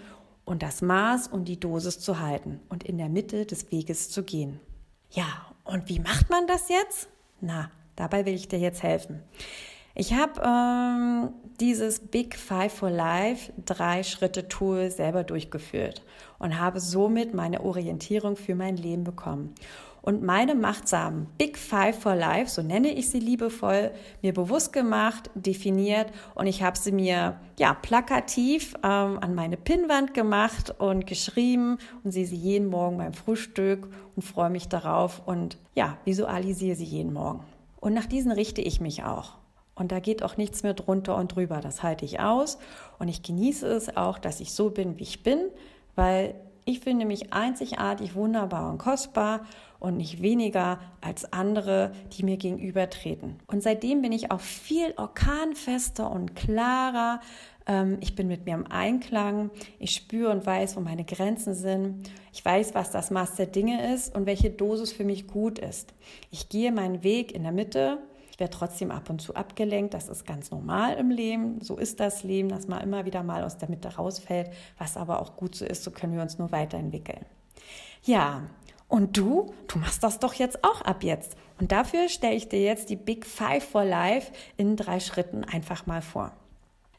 und 0.45 0.63
das 0.63 0.83
Maß 0.83 1.29
und 1.29 1.47
die 1.47 1.59
Dosis 1.59 2.01
zu 2.01 2.21
halten 2.21 2.61
und 2.69 2.85
in 2.85 2.99
der 2.99 3.09
Mitte 3.09 3.47
des 3.47 3.73
Weges 3.73 4.11
zu 4.11 4.25
gehen. 4.25 4.61
Ja, 5.09 5.25
und 5.65 5.89
wie 5.89 6.01
macht 6.01 6.29
man 6.29 6.47
das 6.47 6.69
jetzt? 6.69 7.09
Na, 7.41 7.71
dabei 7.97 8.27
will 8.27 8.35
ich 8.35 8.49
dir 8.49 8.59
jetzt 8.59 8.83
helfen. 8.83 9.23
Ich 9.95 10.13
habe 10.13 10.43
ähm, 10.45 11.31
dieses 11.61 12.01
Big 12.01 12.37
Five 12.37 12.75
for 12.75 12.91
Life 12.91 13.55
drei 13.65 14.03
Schritte 14.03 14.49
Tool 14.49 14.91
selber 14.91 15.25
durchgeführt 15.25 16.03
und 16.39 16.61
habe 16.61 16.79
somit 16.79 17.33
meine 17.33 17.63
Orientierung 17.63 18.37
für 18.37 18.55
mein 18.55 18.77
Leben 18.77 19.05
bekommen. 19.05 19.55
Und 20.05 20.23
meine 20.23 20.55
machtsamen 20.55 21.29
Big 21.39 21.57
Five 21.57 21.99
for 21.99 22.15
Life, 22.15 22.51
so 22.51 22.61
nenne 22.61 22.89
ich 22.93 23.09
sie 23.09 23.21
liebevoll, 23.21 23.91
mir 24.21 24.35
bewusst 24.35 24.75
gemacht, 24.75 25.31
definiert 25.35 26.09
und 26.35 26.47
ich 26.47 26.63
habe 26.63 26.77
sie 26.77 26.93
mir 26.93 27.41
ja 27.59 27.73
plakativ 27.73 28.75
ähm, 28.83 29.19
an 29.19 29.35
meine 29.35 29.57
Pinnwand 29.57 30.13
gemacht 30.13 30.75
und 30.79 31.07
geschrieben 31.07 31.79
und 32.03 32.13
sehe 32.13 32.27
sie 32.27 32.37
jeden 32.37 32.67
Morgen 32.67 32.99
beim 32.99 33.15
Frühstück 33.15 33.89
und 34.15 34.23
freue 34.23 34.51
mich 34.51 34.69
darauf 34.69 35.23
und 35.25 35.57
ja, 35.75 35.97
visualisiere 36.05 36.77
sie 36.77 36.85
jeden 36.85 37.15
Morgen. 37.15 37.43
Und 37.81 37.95
nach 37.95 38.07
diesen 38.07 38.31
richte 38.31 38.61
ich 38.61 38.83
mich 38.83 39.05
auch. 39.05 39.39
Und 39.75 39.91
da 39.91 40.01
geht 40.01 40.23
auch 40.23 40.37
nichts 40.37 40.63
mehr 40.63 40.75
drunter 40.75 41.17
und 41.17 41.35
drüber. 41.35 41.61
Das 41.61 41.83
halte 41.83 42.05
ich 42.05 42.21
aus. 42.21 42.59
Und 42.99 43.09
ich 43.09 43.23
genieße 43.23 43.67
es 43.67 43.97
auch, 43.97 44.19
dass 44.19 44.41
ich 44.41 44.53
so 44.53 44.71
bin, 44.71 44.99
wie 44.99 45.03
ich 45.03 45.23
bin, 45.23 45.39
weil 45.97 46.35
ich 46.65 46.81
finde 46.81 47.05
mich 47.05 47.33
einzigartig, 47.33 48.15
wunderbar 48.15 48.71
und 48.71 48.79
kostbar 48.79 49.47
und 49.81 49.99
nicht 49.99 50.23
weniger 50.23 50.79
als 51.01 51.31
andere, 51.33 51.93
die 52.13 52.23
mir 52.23 52.39
gegenübertreten. 52.39 53.37
Und 53.47 53.63
seitdem 53.63 54.01
bin 54.01 54.13
ich 54.13 54.31
auch 54.31 54.41
viel 54.41 54.95
orkanfester 54.97 56.11
und 56.11 56.35
klarer. 56.35 57.21
Ähm, 57.67 57.99
ich 58.01 58.15
bin 58.15 58.29
mit 58.29 58.47
mir 58.47 58.55
im 58.55 58.67
Einklang. 58.67 59.51
Ich 59.79 59.91
spüre 59.91 60.31
und 60.31 60.47
weiß, 60.47 60.77
wo 60.77 60.81
meine 60.81 61.05
Grenzen 61.05 61.55
sind. 61.55 62.11
Ich 62.33 62.43
weiß, 62.43 62.75
was 62.75 62.91
das 62.91 63.11
Maß 63.11 63.35
der 63.37 63.47
Dinge 63.47 63.93
ist 63.93 64.15
und 64.15 64.25
welche 64.25 64.51
Dosis 64.51 64.93
für 64.93 65.05
mich 65.05 65.27
gut 65.27 65.59
ist. 65.59 65.93
Ich 66.31 66.49
gehe 66.49 66.73
meinen 66.73 67.03
Weg 67.03 67.33
in 67.33 67.43
der 67.43 67.53
Mitte 67.53 67.99
ich 68.35 68.41
werde 68.41 68.53
trotzdem 68.53 68.91
ab 68.91 69.11
und 69.11 69.23
zu 69.23 69.37
abgelenkt. 69.37 69.95
Das 69.95 70.09
ist 70.09 70.27
ganz 70.27 70.51
normal 70.51 70.97
im 70.97 71.09
Leben. 71.09 71.61
So 71.61 71.77
ist 71.77 72.01
das 72.01 72.25
Leben, 72.25 72.49
dass 72.49 72.67
man 72.67 72.83
immer 72.83 73.05
wieder 73.05 73.23
mal 73.23 73.45
aus 73.45 73.59
der 73.59 73.71
Mitte 73.71 73.95
rausfällt, 73.95 74.51
was 74.77 74.97
aber 74.97 75.23
auch 75.23 75.37
gut 75.37 75.55
so 75.55 75.65
ist. 75.65 75.85
So 75.85 75.93
können 75.93 76.17
wir 76.17 76.21
uns 76.21 76.37
nur 76.37 76.51
weiterentwickeln. 76.51 77.25
Ja, 78.03 78.43
und 78.89 79.17
du, 79.17 79.55
du 79.69 79.79
machst 79.79 80.03
das 80.03 80.19
doch 80.19 80.35
jetzt 80.35 80.65
auch 80.65 80.83
ab 80.83 81.05
jetzt. 81.05 81.37
Und 81.61 81.71
dafür 81.71 82.09
stelle 82.09 82.35
ich 82.35 82.49
dir 82.49 82.61
jetzt 82.61 82.91
die 82.91 82.97
Big 82.97 83.25
Five 83.25 83.63
for 83.63 83.85
Life 83.85 84.33
in 84.57 84.75
drei 84.75 84.99
Schritten 84.99 85.45
einfach 85.45 85.87
mal 85.87 86.03
vor. 86.03 86.33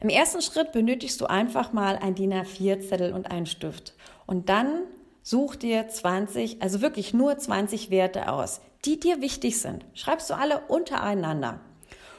Im 0.00 0.08
ersten 0.08 0.40
Schritt 0.40 0.72
benötigst 0.72 1.20
du 1.20 1.26
einfach 1.26 1.70
mal 1.74 1.96
ein 1.96 2.14
DIN 2.14 2.32
A4-Zettel 2.32 3.12
und 3.12 3.30
einen 3.30 3.44
Stift. 3.44 3.94
Und 4.24 4.48
dann 4.48 4.84
such 5.22 5.56
dir 5.56 5.86
20, 5.86 6.62
also 6.62 6.80
wirklich 6.80 7.12
nur 7.12 7.36
20 7.36 7.90
Werte 7.90 8.32
aus, 8.32 8.62
die 8.86 9.00
dir 9.00 9.20
wichtig 9.20 9.60
sind. 9.60 9.84
Schreibst 9.94 10.30
du 10.30 10.34
alle 10.34 10.60
untereinander. 10.68 11.60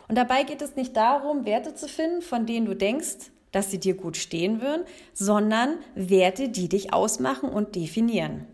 Und 0.07 0.17
dabei 0.17 0.43
geht 0.43 0.61
es 0.61 0.75
nicht 0.75 0.95
darum, 0.95 1.45
Werte 1.45 1.73
zu 1.73 1.87
finden, 1.87 2.21
von 2.21 2.45
denen 2.45 2.65
du 2.65 2.75
denkst, 2.75 3.31
dass 3.51 3.71
sie 3.71 3.79
dir 3.79 3.95
gut 3.95 4.17
stehen 4.17 4.61
würden, 4.61 4.85
sondern 5.13 5.77
Werte, 5.95 6.49
die 6.49 6.69
dich 6.69 6.93
ausmachen 6.93 7.49
und 7.49 7.75
definieren. 7.75 8.45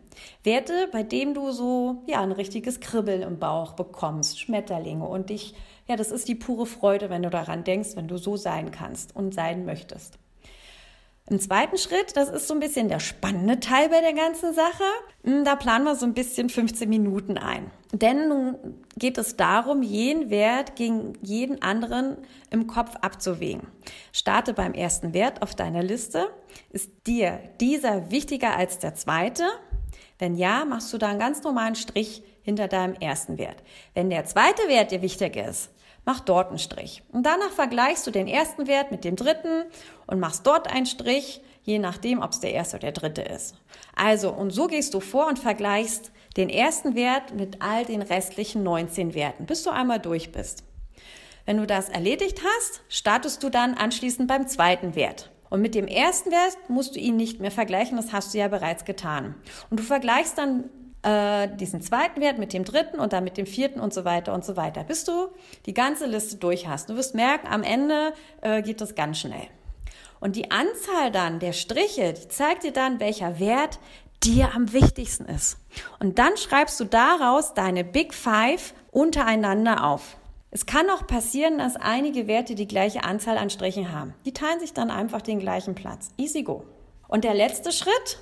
Werte, 0.43 0.87
bei 0.91 1.03
denen 1.03 1.33
du 1.33 1.51
so 1.51 2.03
ja 2.07 2.21
ein 2.21 2.31
richtiges 2.31 2.79
Kribbeln 2.79 3.23
im 3.23 3.39
Bauch 3.39 3.73
bekommst, 3.73 4.39
Schmetterlinge 4.39 5.05
und 5.05 5.29
dich 5.29 5.55
ja, 5.87 5.97
das 5.97 6.11
ist 6.11 6.27
die 6.29 6.35
pure 6.35 6.65
Freude, 6.65 7.09
wenn 7.09 7.23
du 7.23 7.29
daran 7.29 7.63
denkst, 7.63 7.95
wenn 7.95 8.07
du 8.07 8.17
so 8.17 8.37
sein 8.37 8.71
kannst 8.71 9.15
und 9.15 9.33
sein 9.33 9.65
möchtest. 9.65 10.17
Im 11.33 11.39
zweiten 11.39 11.79
Schritt, 11.79 12.15
das 12.15 12.29
ist 12.29 12.47
so 12.47 12.53
ein 12.53 12.59
bisschen 12.59 12.89
der 12.89 12.99
spannende 12.99 13.59
Teil 13.59 13.89
bei 13.89 14.01
der 14.01 14.13
ganzen 14.13 14.53
Sache, 14.53 14.83
hm, 15.23 15.43
da 15.43 15.55
planen 15.55 15.83
wir 15.83 15.95
so 15.95 16.05
ein 16.05 16.13
bisschen 16.13 16.47
15 16.47 16.87
Minuten 16.87 17.39
ein. 17.39 17.71
Denn 17.91 18.29
nun 18.29 18.55
geht 18.97 19.17
es 19.17 19.35
darum, 19.35 19.81
jeden 19.81 20.29
Wert 20.29 20.75
gegen 20.75 21.13
jeden 21.23 21.59
anderen 21.63 22.17
im 22.51 22.67
Kopf 22.67 22.97
abzuwägen. 22.97 23.65
Starte 24.11 24.53
beim 24.53 24.75
ersten 24.75 25.15
Wert 25.15 25.41
auf 25.41 25.55
deiner 25.55 25.81
Liste. 25.81 26.29
Ist 26.69 26.91
dir 27.07 27.39
dieser 27.59 28.11
wichtiger 28.11 28.55
als 28.55 28.77
der 28.77 28.93
zweite? 28.93 29.45
Wenn 30.19 30.35
ja, 30.35 30.65
machst 30.65 30.93
du 30.93 30.99
da 30.99 31.07
einen 31.07 31.17
ganz 31.17 31.41
normalen 31.41 31.73
Strich 31.73 32.21
hinter 32.43 32.67
deinem 32.67 32.93
ersten 32.93 33.39
Wert. 33.39 33.63
Wenn 33.95 34.11
der 34.11 34.25
zweite 34.25 34.67
Wert 34.67 34.91
dir 34.91 35.01
wichtiger 35.01 35.49
ist, 35.49 35.71
mach 36.05 36.19
dort 36.19 36.49
einen 36.49 36.59
Strich. 36.59 37.03
Und 37.11 37.25
danach 37.25 37.51
vergleichst 37.51 38.05
du 38.05 38.11
den 38.11 38.27
ersten 38.27 38.67
Wert 38.67 38.91
mit 38.91 39.03
dem 39.03 39.15
dritten 39.15 39.63
und 40.07 40.19
machst 40.19 40.45
dort 40.45 40.67
einen 40.67 40.85
Strich, 40.85 41.41
je 41.63 41.79
nachdem, 41.79 42.21
ob 42.21 42.31
es 42.31 42.39
der 42.39 42.53
erste 42.53 42.77
oder 42.77 42.91
der 42.91 43.01
dritte 43.01 43.21
ist. 43.21 43.55
Also, 43.95 44.31
und 44.31 44.51
so 44.51 44.67
gehst 44.67 44.93
du 44.93 44.99
vor 44.99 45.27
und 45.27 45.39
vergleichst 45.39 46.11
den 46.35 46.49
ersten 46.49 46.95
Wert 46.95 47.33
mit 47.33 47.61
all 47.61 47.85
den 47.85 48.01
restlichen 48.01 48.63
19 48.63 49.13
Werten, 49.13 49.45
bis 49.45 49.63
du 49.63 49.69
einmal 49.69 49.99
durch 49.99 50.31
bist. 50.31 50.63
Wenn 51.45 51.57
du 51.57 51.67
das 51.67 51.89
erledigt 51.89 52.39
hast, 52.43 52.81
startest 52.87 53.43
du 53.43 53.49
dann 53.49 53.73
anschließend 53.73 54.27
beim 54.27 54.47
zweiten 54.47 54.95
Wert. 54.95 55.29
Und 55.49 55.61
mit 55.61 55.75
dem 55.75 55.87
ersten 55.87 56.31
Wert 56.31 56.57
musst 56.67 56.95
du 56.95 56.99
ihn 56.99 57.15
nicht 57.15 57.39
mehr 57.39 57.51
vergleichen, 57.51 57.97
das 57.97 58.11
hast 58.11 58.33
du 58.33 58.39
ja 58.39 58.47
bereits 58.47 58.85
getan. 58.85 59.35
Und 59.69 59.79
du 59.79 59.83
vergleichst 59.83 60.37
dann 60.37 60.69
äh, 61.03 61.47
diesen 61.55 61.81
zweiten 61.81 62.21
Wert 62.21 62.37
mit 62.39 62.53
dem 62.53 62.63
dritten 62.63 62.99
und 62.99 63.13
dann 63.13 63.23
mit 63.23 63.37
dem 63.37 63.45
vierten 63.45 63.79
und 63.79 63.93
so 63.93 64.05
weiter 64.05 64.33
und 64.33 64.43
so 64.43 64.55
weiter, 64.55 64.83
bis 64.83 65.03
du 65.03 65.27
die 65.65 65.73
ganze 65.73 66.05
Liste 66.05 66.37
durch 66.37 66.67
hast. 66.67 66.89
Du 66.89 66.95
wirst 66.95 67.13
merken, 67.15 67.47
am 67.47 67.63
Ende 67.63 68.13
äh, 68.41 68.61
geht 68.61 68.81
das 68.81 68.95
ganz 68.95 69.19
schnell. 69.19 69.47
Und 70.19 70.37
die 70.37 70.51
Anzahl 70.51 71.11
dann 71.11 71.39
der 71.39 71.51
Striche, 71.51 72.13
die 72.13 72.29
zeigt 72.29 72.63
dir 72.63 72.71
dann, 72.71 72.99
welcher 73.01 73.39
Wert 73.39 73.79
dir 74.23 74.55
am 74.55 74.71
wichtigsten 74.71 75.25
ist. 75.25 75.57
Und 75.99 76.17
dann 76.17 76.37
schreibst 76.37 76.79
du 76.79 76.85
daraus 76.85 77.53
deine 77.53 77.83
Big 77.83 78.13
Five 78.13 78.73
untereinander 78.91 79.83
auf. 79.83 80.15
Es 80.51 80.65
kann 80.65 80.89
auch 80.89 81.07
passieren, 81.07 81.57
dass 81.57 81.75
einige 81.75 82.27
Werte 82.27 82.55
die 82.55 82.67
gleiche 82.67 83.03
Anzahl 83.03 83.37
an 83.37 83.49
Strichen 83.49 83.91
haben. 83.91 84.13
Die 84.23 84.33
teilen 84.33 84.59
sich 84.59 84.71
dann 84.71 84.91
einfach 84.91 85.21
den 85.21 85.39
gleichen 85.39 85.75
Platz. 85.75 86.11
Easy 86.15 86.43
go. 86.43 86.63
Und 87.07 87.23
der 87.23 87.33
letzte 87.33 87.71
Schritt, 87.71 88.19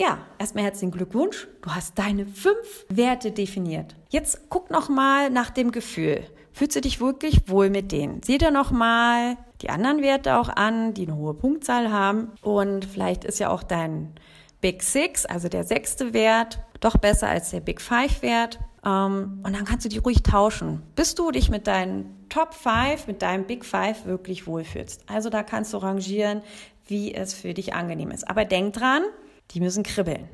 ja, 0.00 0.18
erstmal 0.38 0.64
herzlichen 0.64 0.92
Glückwunsch. 0.92 1.46
Du 1.60 1.70
hast 1.74 1.98
deine 1.98 2.24
fünf 2.24 2.86
Werte 2.88 3.32
definiert. 3.32 3.94
Jetzt 4.08 4.48
guck 4.48 4.70
noch 4.70 4.88
mal 4.88 5.28
nach 5.28 5.50
dem 5.50 5.72
Gefühl. 5.72 6.24
Fühlst 6.52 6.74
du 6.74 6.80
dich 6.80 7.00
wirklich 7.00 7.48
wohl 7.50 7.68
mit 7.68 7.92
denen? 7.92 8.22
Sieh 8.22 8.38
dir 8.38 8.50
noch 8.50 8.70
mal 8.70 9.36
die 9.60 9.68
anderen 9.68 10.00
Werte 10.00 10.38
auch 10.38 10.48
an, 10.48 10.94
die 10.94 11.06
eine 11.06 11.16
hohe 11.16 11.34
Punktzahl 11.34 11.92
haben. 11.92 12.32
Und 12.40 12.86
vielleicht 12.86 13.24
ist 13.24 13.40
ja 13.40 13.50
auch 13.50 13.62
dein 13.62 14.14
Big 14.62 14.82
Six, 14.82 15.26
also 15.26 15.50
der 15.50 15.64
sechste 15.64 16.14
Wert, 16.14 16.60
doch 16.80 16.96
besser 16.96 17.28
als 17.28 17.50
der 17.50 17.60
Big 17.60 17.82
Five 17.82 18.22
Wert. 18.22 18.58
Ähm, 18.82 19.42
und 19.44 19.54
dann 19.54 19.66
kannst 19.66 19.84
du 19.84 19.90
die 19.90 19.98
ruhig 19.98 20.22
tauschen, 20.22 20.82
bis 20.96 21.14
du 21.14 21.30
dich 21.30 21.50
mit 21.50 21.66
deinen 21.66 22.26
Top 22.30 22.54
Five, 22.54 23.06
mit 23.06 23.20
deinem 23.20 23.44
Big 23.44 23.66
Five 23.66 24.06
wirklich 24.06 24.46
wohlfühlst. 24.46 25.04
Also 25.10 25.28
da 25.28 25.42
kannst 25.42 25.74
du 25.74 25.76
rangieren, 25.76 26.40
wie 26.86 27.14
es 27.14 27.34
für 27.34 27.52
dich 27.52 27.74
angenehm 27.74 28.10
ist. 28.10 28.28
Aber 28.28 28.46
denk 28.46 28.72
dran, 28.72 29.02
die 29.50 29.60
müssen 29.60 29.82
kribbeln. 29.82 30.28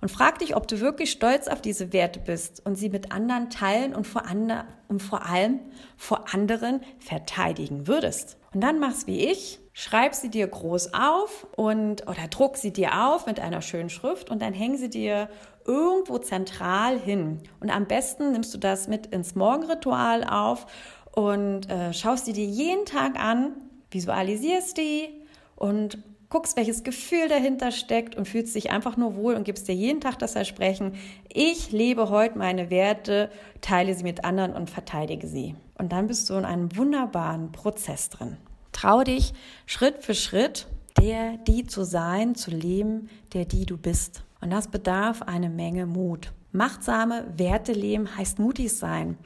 Und 0.00 0.10
frag 0.10 0.38
dich, 0.38 0.54
ob 0.54 0.68
du 0.68 0.80
wirklich 0.80 1.10
stolz 1.10 1.48
auf 1.48 1.62
diese 1.62 1.92
Werte 1.92 2.20
bist 2.20 2.64
und 2.64 2.76
sie 2.76 2.90
mit 2.90 3.12
anderen 3.12 3.50
teilen 3.50 3.94
und 3.94 4.06
vor, 4.06 4.26
andre, 4.26 4.64
und 4.88 5.02
vor 5.02 5.26
allem 5.26 5.60
vor 5.96 6.32
anderen 6.32 6.80
verteidigen 6.98 7.86
würdest. 7.86 8.36
Und 8.52 8.60
dann 8.60 8.78
mach's 8.78 9.06
wie 9.06 9.26
ich, 9.26 9.58
schreib 9.72 10.14
sie 10.14 10.28
dir 10.28 10.46
groß 10.46 10.94
auf 10.94 11.46
und 11.56 12.06
oder 12.08 12.28
druck 12.30 12.56
sie 12.56 12.72
dir 12.72 13.06
auf 13.06 13.26
mit 13.26 13.40
einer 13.40 13.62
schönen 13.62 13.90
Schrift 13.90 14.30
und 14.30 14.42
dann 14.42 14.52
häng 14.52 14.76
sie 14.76 14.90
dir 14.90 15.28
irgendwo 15.64 16.18
zentral 16.18 16.98
hin. 16.98 17.40
Und 17.60 17.70
am 17.70 17.86
besten 17.86 18.32
nimmst 18.32 18.54
du 18.54 18.58
das 18.58 18.88
mit 18.88 19.06
ins 19.06 19.34
Morgenritual 19.34 20.24
auf 20.24 20.66
und 21.12 21.68
äh, 21.70 21.92
schaust 21.92 22.26
sie 22.26 22.32
dir 22.32 22.46
jeden 22.46 22.84
Tag 22.84 23.18
an, 23.18 23.52
visualisierst 23.90 24.76
die 24.76 25.08
und 25.56 25.98
guckst, 26.28 26.56
welches 26.56 26.82
Gefühl 26.82 27.28
dahinter 27.28 27.70
steckt 27.70 28.16
und 28.16 28.26
fühlst 28.26 28.54
dich 28.54 28.70
einfach 28.70 28.96
nur 28.96 29.14
wohl 29.16 29.34
und 29.34 29.44
gibst 29.44 29.68
dir 29.68 29.74
jeden 29.74 30.00
Tag 30.00 30.18
das 30.18 30.32
Versprechen, 30.32 30.94
ich 31.32 31.72
lebe 31.72 32.10
heute 32.10 32.38
meine 32.38 32.70
Werte, 32.70 33.30
teile 33.60 33.94
sie 33.94 34.02
mit 34.02 34.24
anderen 34.24 34.52
und 34.52 34.70
verteidige 34.70 35.28
sie. 35.28 35.54
Und 35.78 35.92
dann 35.92 36.06
bist 36.06 36.28
du 36.28 36.34
in 36.34 36.44
einem 36.44 36.76
wunderbaren 36.76 37.52
Prozess 37.52 38.08
drin. 38.08 38.36
Trau 38.72 39.02
dich 39.04 39.32
Schritt 39.66 40.02
für 40.02 40.14
Schritt, 40.14 40.66
der, 40.98 41.36
die 41.38 41.64
zu 41.64 41.84
sein, 41.84 42.34
zu 42.34 42.50
leben, 42.50 43.08
der, 43.32 43.44
die 43.44 43.66
du 43.66 43.76
bist. 43.76 44.24
Und 44.40 44.50
das 44.50 44.68
bedarf 44.68 45.22
eine 45.22 45.48
Menge 45.48 45.86
Mut. 45.86 46.32
Machtsame 46.52 47.26
Werte 47.36 47.72
leben 47.72 48.16
heißt 48.16 48.38
mutig 48.38 48.74
sein, 48.74 49.18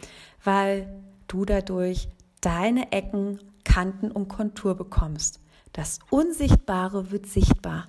weil 0.42 0.88
du 1.28 1.44
dadurch 1.44 2.08
deine 2.40 2.92
Ecken, 2.92 3.38
Kanten 3.64 4.10
und 4.10 4.28
Kontur 4.28 4.74
bekommst. 4.74 5.39
Das 5.72 6.00
Unsichtbare 6.10 7.10
wird 7.10 7.26
sichtbar. 7.26 7.88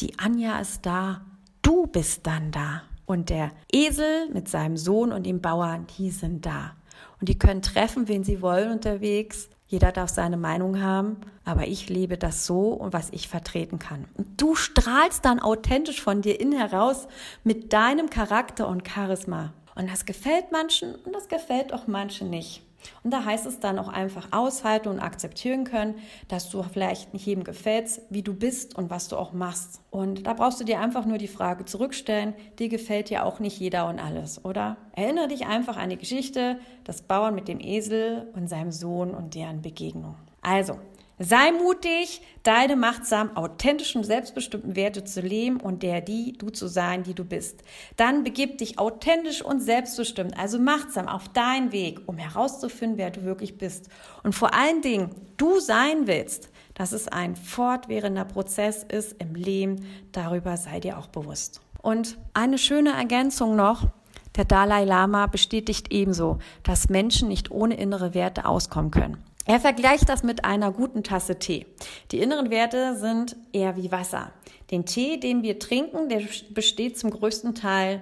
Die 0.00 0.18
Anja 0.18 0.58
ist 0.58 0.84
da. 0.84 1.20
Du 1.62 1.86
bist 1.86 2.26
dann 2.26 2.50
da. 2.50 2.82
Und 3.06 3.30
der 3.30 3.50
Esel 3.72 4.28
mit 4.32 4.48
seinem 4.48 4.76
Sohn 4.76 5.12
und 5.12 5.24
dem 5.24 5.40
Bauern, 5.40 5.86
die 5.98 6.10
sind 6.10 6.46
da. 6.46 6.76
Und 7.20 7.28
die 7.28 7.38
können 7.38 7.62
treffen, 7.62 8.08
wen 8.08 8.24
sie 8.24 8.40
wollen 8.40 8.72
unterwegs. 8.72 9.48
Jeder 9.66 9.92
darf 9.92 10.10
seine 10.10 10.36
Meinung 10.36 10.82
haben, 10.82 11.18
aber 11.44 11.68
ich 11.68 11.88
lebe 11.88 12.18
das 12.18 12.44
so 12.44 12.70
und 12.70 12.92
was 12.92 13.10
ich 13.10 13.28
vertreten 13.28 13.78
kann. 13.78 14.06
Und 14.14 14.40
du 14.40 14.56
strahlst 14.56 15.24
dann 15.24 15.38
authentisch 15.38 16.00
von 16.00 16.22
dir 16.22 16.40
innen 16.40 16.58
heraus 16.58 17.06
mit 17.44 17.72
deinem 17.72 18.10
Charakter 18.10 18.66
und 18.66 18.88
Charisma. 18.88 19.52
Und 19.76 19.88
das 19.88 20.06
gefällt 20.06 20.50
manchen 20.50 20.96
und 20.96 21.14
das 21.14 21.28
gefällt 21.28 21.72
auch 21.72 21.86
manchen 21.86 22.30
nicht. 22.30 22.62
Und 23.02 23.12
da 23.12 23.24
heißt 23.24 23.46
es 23.46 23.60
dann 23.60 23.78
auch 23.78 23.88
einfach 23.88 24.28
aushalten 24.32 24.88
und 24.88 25.00
akzeptieren 25.00 25.64
können, 25.64 25.96
dass 26.28 26.50
du 26.50 26.62
vielleicht 26.62 27.12
nicht 27.12 27.26
jedem 27.26 27.44
gefällst, 27.44 28.02
wie 28.10 28.22
du 28.22 28.34
bist 28.34 28.76
und 28.76 28.90
was 28.90 29.08
du 29.08 29.16
auch 29.16 29.32
machst. 29.32 29.80
Und 29.90 30.26
da 30.26 30.34
brauchst 30.34 30.60
du 30.60 30.64
dir 30.64 30.80
einfach 30.80 31.06
nur 31.06 31.18
die 31.18 31.28
Frage 31.28 31.64
zurückstellen, 31.64 32.34
dir 32.58 32.68
gefällt 32.68 33.10
ja 33.10 33.24
auch 33.24 33.40
nicht 33.40 33.58
jeder 33.58 33.88
und 33.88 33.98
alles, 33.98 34.44
oder? 34.44 34.76
Erinnere 34.92 35.28
dich 35.28 35.46
einfach 35.46 35.76
an 35.76 35.90
die 35.90 35.98
Geschichte 35.98 36.58
des 36.86 37.02
Bauern 37.02 37.34
mit 37.34 37.48
dem 37.48 37.60
Esel 37.60 38.28
und 38.34 38.48
seinem 38.48 38.72
Sohn 38.72 39.14
und 39.14 39.34
deren 39.34 39.62
Begegnung. 39.62 40.16
Also, 40.42 40.78
Sei 41.22 41.52
mutig, 41.52 42.22
deine 42.44 42.76
machtsam, 42.76 43.36
authentischen, 43.36 44.02
selbstbestimmten 44.04 44.74
Werte 44.74 45.04
zu 45.04 45.20
leben 45.20 45.60
und 45.60 45.82
der, 45.82 46.00
die 46.00 46.32
du 46.32 46.48
zu 46.48 46.66
sein, 46.66 47.02
die 47.02 47.12
du 47.12 47.26
bist. 47.26 47.62
Dann 47.98 48.24
begib 48.24 48.56
dich 48.56 48.78
authentisch 48.78 49.42
und 49.42 49.60
selbstbestimmt, 49.60 50.38
also 50.38 50.58
machtsam 50.58 51.08
auf 51.08 51.28
deinen 51.28 51.72
Weg, 51.72 52.00
um 52.06 52.16
herauszufinden, 52.16 52.96
wer 52.96 53.10
du 53.10 53.22
wirklich 53.22 53.58
bist. 53.58 53.90
Und 54.22 54.34
vor 54.34 54.54
allen 54.54 54.80
Dingen, 54.80 55.10
du 55.36 55.60
sein 55.60 56.06
willst, 56.06 56.48
dass 56.72 56.92
es 56.92 57.06
ein 57.06 57.36
fortwährender 57.36 58.24
Prozess 58.24 58.82
ist 58.82 59.14
im 59.18 59.34
Leben, 59.34 59.84
darüber 60.12 60.56
sei 60.56 60.80
dir 60.80 60.96
auch 60.96 61.08
bewusst. 61.08 61.60
Und 61.82 62.16
eine 62.32 62.56
schöne 62.56 62.92
Ergänzung 62.92 63.56
noch, 63.56 63.88
der 64.36 64.46
Dalai 64.46 64.84
Lama 64.84 65.26
bestätigt 65.26 65.92
ebenso, 65.92 66.38
dass 66.62 66.88
Menschen 66.88 67.28
nicht 67.28 67.50
ohne 67.50 67.74
innere 67.74 68.14
Werte 68.14 68.46
auskommen 68.46 68.90
können. 68.90 69.22
Er 69.50 69.58
vergleicht 69.58 70.08
das 70.08 70.22
mit 70.22 70.44
einer 70.44 70.70
guten 70.70 71.02
Tasse 71.02 71.40
Tee. 71.40 71.66
Die 72.12 72.20
inneren 72.20 72.50
Werte 72.50 72.94
sind 72.94 73.34
eher 73.52 73.76
wie 73.76 73.90
Wasser. 73.90 74.30
Den 74.70 74.86
Tee, 74.86 75.18
den 75.18 75.42
wir 75.42 75.58
trinken, 75.58 76.08
der 76.08 76.22
besteht 76.50 76.96
zum 76.96 77.10
größten 77.10 77.56
Teil 77.56 78.00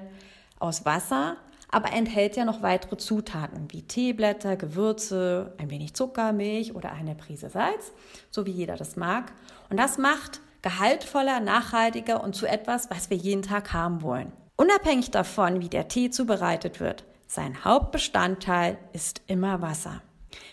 aus 0.61 0.85
Wasser, 0.85 1.39
aber 1.71 1.95
enthält 1.95 2.37
ja 2.37 2.45
noch 2.45 2.61
weitere 2.61 2.99
Zutaten 2.99 3.69
wie 3.71 3.81
Teeblätter, 3.81 4.57
Gewürze, 4.57 5.55
ein 5.57 5.71
wenig 5.71 5.95
Zucker, 5.95 6.35
Milch 6.35 6.75
oder 6.75 6.93
eine 6.93 7.15
Prise 7.15 7.49
Salz, 7.49 7.93
so 8.31 8.45
wie 8.45 8.51
jeder 8.51 8.77
das 8.77 8.97
mag. 8.97 9.33
Und 9.71 9.79
das 9.79 9.97
macht 9.97 10.43
gehaltvoller, 10.61 11.41
nachhaltiger 11.41 12.23
und 12.23 12.37
zu 12.37 12.45
etwas, 12.45 12.91
was 12.91 13.09
wir 13.09 13.17
jeden 13.17 13.41
Tag 13.41 13.73
haben 13.73 14.03
wollen. 14.03 14.33
Unabhängig 14.57 15.13
davon, 15.13 15.63
wie 15.63 15.71
der 15.71 15.89
Tee 15.89 16.11
zubereitet 16.11 16.79
wird, 16.79 17.05
sein 17.27 17.65
Hauptbestandteil 17.65 18.77
ist 18.93 19.23
immer 19.29 19.63
Wasser. 19.63 20.03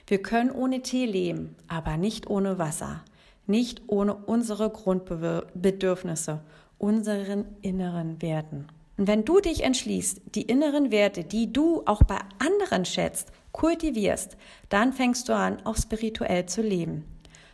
Wir 0.08 0.22
können 0.22 0.52
ohne 0.52 0.82
Tee 0.82 1.06
leben, 1.06 1.56
aber 1.68 1.98
nicht 1.98 2.28
ohne 2.30 2.58
Wasser, 2.58 3.04
nicht 3.48 3.84
ohne 3.88 4.16
unsere 4.16 4.70
Grundbedürfnisse, 4.70 6.42
unseren 6.78 7.46
inneren 7.62 8.22
Werten. 8.22 8.68
Und 8.98 9.08
wenn 9.08 9.26
du 9.26 9.40
dich 9.40 9.64
entschließt, 9.64 10.22
die 10.36 10.44
inneren 10.44 10.92
Werte, 10.92 11.24
die 11.24 11.52
du 11.52 11.84
auch 11.86 12.04
bei 12.04 12.18
anderen 12.40 12.86
schätzt, 12.86 13.32
kultivierst, 13.52 14.38
dann 14.70 14.94
fängst 14.94 15.28
du 15.30 15.36
an, 15.36 15.66
auch 15.66 15.78
spirituell 15.78 16.46
zu 16.46 16.62
leben. 16.62 17.06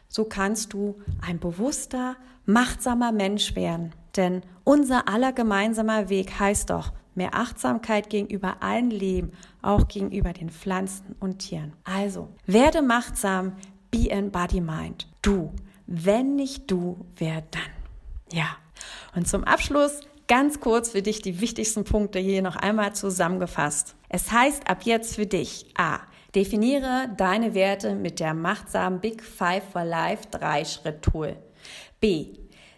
So 0.08 0.26
kannst 0.26 0.74
du 0.74 1.00
ein 1.26 1.40
bewusster, 1.40 2.16
machtsamer 2.46 3.12
Mensch 3.12 3.56
werden. 3.56 3.94
Denn 4.16 4.42
unser 4.64 5.08
aller 5.08 5.32
gemeinsamer 5.32 6.10
Weg 6.10 6.40
heißt 6.40 6.70
doch, 6.70 6.92
mehr 7.16 7.34
Achtsamkeit 7.34 8.10
gegenüber 8.10 8.58
allen 8.62 8.90
Leben, 8.90 9.32
auch 9.62 9.88
gegenüber 9.88 10.34
den 10.34 10.50
Pflanzen 10.50 11.16
und 11.20 11.40
Tieren. 11.40 11.74
Also, 11.84 12.30
werde 12.46 12.82
machtsam, 12.82 13.54
be 13.90 14.08
in 14.10 14.32
body 14.32 14.62
mind. 14.62 15.08
Du. 15.22 15.52
Wenn 15.88 16.36
nicht 16.36 16.72
du, 16.72 17.06
wer 17.18 17.42
dann? 17.52 17.62
Ja. 18.32 18.56
Und 19.16 19.28
zum 19.28 19.44
Abschluss 19.44 20.00
ganz 20.28 20.62
kurz 20.62 20.92
für 20.92 21.02
dich 21.02 21.22
die 21.22 21.42
wichtigsten 21.42 21.84
Punkte 21.84 22.18
hier 22.20 22.42
noch 22.42 22.56
einmal 22.56 22.96
zusammengefasst. 22.96 23.96
Es 24.08 24.32
heißt 24.32 24.70
ab 24.70 24.84
jetzt 24.84 25.16
für 25.16 25.26
dich 25.26 25.66
A. 25.78 26.00
Definiere 26.34 27.10
deine 27.18 27.54
Werte 27.54 27.96
mit 27.96 28.22
der 28.22 28.34
machtsamen 28.34 29.02
Big 29.02 29.22
Five 29.22 29.64
for 29.74 29.84
Life 29.84 30.30
3-Schritt-Tool. 30.32 31.36
B. 32.00 32.28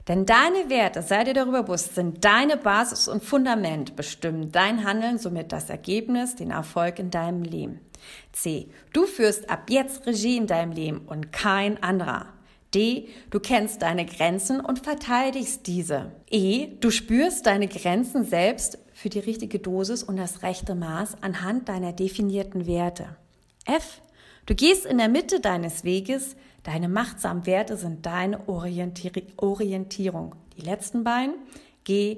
Denn 0.07 0.25
deine 0.25 0.69
Werte, 0.69 1.01
sei 1.01 1.23
dir 1.23 1.33
darüber 1.33 1.63
bewusst, 1.63 1.95
sind 1.95 2.25
deine 2.25 2.57
Basis 2.57 3.07
und 3.07 3.23
Fundament, 3.23 3.95
bestimmen 3.95 4.51
dein 4.51 4.83
Handeln, 4.83 5.17
somit 5.17 5.51
das 5.51 5.69
Ergebnis, 5.69 6.35
den 6.35 6.51
Erfolg 6.51 6.99
in 6.99 7.09
deinem 7.09 7.43
Leben. 7.43 7.79
C. 8.33 8.67
Du 8.91 9.05
führst 9.05 9.49
ab 9.49 9.69
jetzt 9.69 10.05
Regie 10.05 10.35
in 10.35 10.47
deinem 10.47 10.73
Leben 10.73 10.99
und 11.07 11.31
kein 11.31 11.81
anderer. 11.81 12.27
D. 12.73 13.07
Du 13.29 13.39
kennst 13.39 13.81
deine 13.81 14.05
Grenzen 14.05 14.59
und 14.59 14.79
verteidigst 14.79 15.67
diese. 15.67 16.11
E. 16.29 16.67
Du 16.79 16.89
spürst 16.89 17.45
deine 17.45 17.67
Grenzen 17.67 18.25
selbst 18.25 18.79
für 18.93 19.09
die 19.09 19.19
richtige 19.19 19.59
Dosis 19.59 20.03
und 20.03 20.17
das 20.17 20.43
rechte 20.43 20.75
Maß 20.75 21.17
anhand 21.21 21.69
deiner 21.69 21.93
definierten 21.93 22.67
Werte. 22.67 23.15
F. 23.65 24.01
Du 24.45 24.55
gehst 24.55 24.85
in 24.85 24.97
der 24.97 25.07
Mitte 25.07 25.39
deines 25.39 25.85
Weges, 25.85 26.35
Deine 26.63 26.87
machtsamen 26.87 27.45
Werte 27.45 27.77
sind 27.77 28.05
deine 28.05 28.47
Orientierung. 28.47 30.35
Die 30.57 30.61
letzten 30.61 31.03
beiden. 31.03 31.35
Geh, 31.83 32.17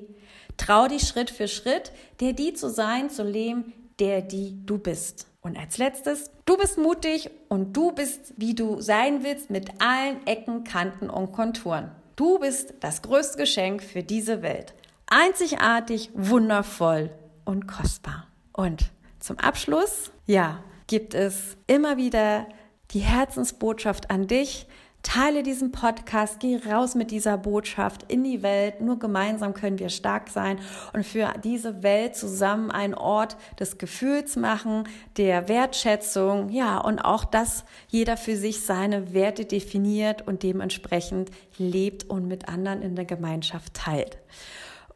trau 0.58 0.88
dich 0.88 1.08
Schritt 1.08 1.32
für 1.32 1.48
Schritt, 1.48 1.92
der 2.20 2.34
die 2.34 2.54
zu 2.54 2.70
sein, 2.70 3.10
zu 3.10 3.24
leben, 3.24 3.74
der 4.00 4.22
die 4.22 4.56
du 4.66 4.78
bist. 4.78 5.28
Und 5.42 5.58
als 5.58 5.78
letztes, 5.78 6.32
du 6.46 6.58
bist 6.58 6.78
mutig 6.78 7.30
und 7.50 7.78
du 7.78 7.92
bist, 7.92 8.34
wie 8.38 8.56
du 8.56 8.82
sein 8.82 9.24
willst, 9.24 9.50
mit 9.50 9.82
allen 9.82 10.26
Ecken, 10.26 10.64
Kanten 10.64 11.10
und 11.10 11.34
Konturen. 11.34 11.92
Du 12.16 12.40
bist 12.40 12.74
das 12.80 13.02
größte 13.02 13.38
Geschenk 13.38 13.84
für 13.84 14.04
diese 14.04 14.42
Welt. 14.42 14.74
Einzigartig, 15.08 16.10
wundervoll 16.14 17.12
und 17.46 17.68
kostbar. 17.68 18.28
Und 18.54 18.90
zum 19.20 19.38
Abschluss, 19.38 20.12
ja, 20.26 20.64
gibt 20.88 21.14
es 21.14 21.58
immer 21.68 21.98
wieder 21.98 22.48
die 22.96 23.02
Herzensbotschaft 23.02 24.10
an 24.10 24.26
dich. 24.26 24.66
Teile 25.04 25.44
diesen 25.44 25.72
Podcast, 25.72 26.40
geh 26.40 26.58
raus 26.68 26.96
mit 26.96 27.12
dieser 27.12 27.38
Botschaft 27.38 28.12
in 28.12 28.24
die 28.24 28.42
Welt. 28.42 28.82
Nur 28.82 28.98
gemeinsam 28.98 29.54
können 29.54 29.78
wir 29.78 29.90
stark 29.90 30.30
sein 30.30 30.58
und 30.94 31.06
für 31.06 31.32
diese 31.44 31.84
Welt 31.84 32.16
zusammen 32.16 32.72
einen 32.72 32.96
Ort 32.96 33.38
des 33.60 33.78
Gefühls 33.78 34.36
machen, 34.36 34.88
der 35.18 35.48
Wertschätzung, 35.48 36.50
ja, 36.50 36.80
und 36.80 37.00
auch, 37.00 37.24
dass 37.24 37.66
jeder 37.88 38.18
für 38.18 38.36
sich 38.36 38.62
seine 38.62 39.14
Werte 39.14 39.46
definiert 39.46 40.28
und 40.28 40.42
dementsprechend 40.42 41.30
lebt 41.60 42.10
und 42.10 42.28
mit 42.28 42.50
anderen 42.50 42.82
in 42.82 42.96
der 42.96 43.06
Gemeinschaft 43.06 43.76
teilt. 43.76 44.18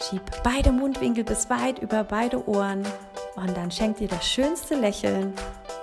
Schieb 0.00 0.22
beide 0.44 0.70
Mundwinkel 0.70 1.24
bis 1.24 1.50
weit 1.50 1.80
über 1.80 2.04
beide 2.04 2.46
Ohren 2.48 2.86
und 3.34 3.56
dann 3.56 3.70
schenk 3.70 3.98
dir 3.98 4.08
das 4.08 4.26
schönste 4.26 4.76
Lächeln. 4.76 5.32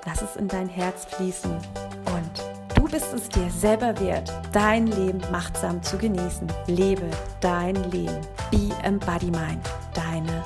Lass 0.05 0.21
es 0.21 0.35
in 0.35 0.47
dein 0.47 0.69
Herz 0.69 1.05
fließen 1.05 1.51
und 1.51 2.75
du 2.75 2.83
bist 2.83 3.13
es 3.13 3.27
dir 3.27 3.49
selber 3.49 3.99
wert, 3.99 4.31
dein 4.53 4.87
Leben 4.87 5.19
machtsam 5.31 5.83
zu 5.83 5.97
genießen. 5.97 6.47
Lebe 6.67 7.09
dein 7.41 7.75
Leben. 7.91 8.21
Be 8.51 8.69
Embody 8.83 9.31
Mind. 9.31 9.67
Deine 9.93 10.43